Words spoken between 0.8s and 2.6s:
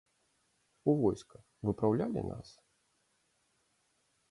У войска выпраўлялі нас?